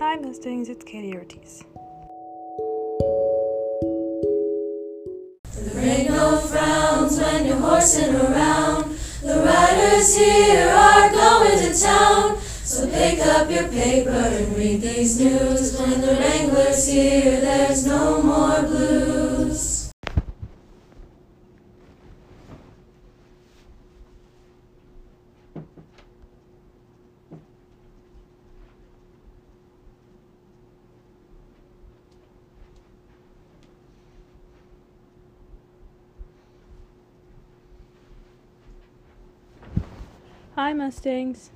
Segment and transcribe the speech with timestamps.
[0.00, 1.62] Hi Mustangs, it's Katie Ortiz.
[5.56, 8.98] There ain't no frowns when you're horsing around.
[9.22, 12.40] The riders here are going to town.
[12.40, 15.78] So pick up your paper and read these news.
[15.78, 18.93] When the Wrangler's here, there's no more blues.
[40.56, 41.50] Hi Mustangs.